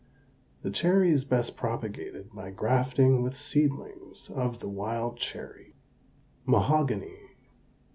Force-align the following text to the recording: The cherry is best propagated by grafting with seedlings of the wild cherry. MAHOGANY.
The 0.63 0.71
cherry 0.71 1.11
is 1.11 1.25
best 1.25 1.55
propagated 1.55 2.33
by 2.33 2.49
grafting 2.49 3.21
with 3.21 3.37
seedlings 3.37 4.31
of 4.31 4.57
the 4.57 4.67
wild 4.67 5.17
cherry. 5.17 5.75
MAHOGANY. 6.47 7.19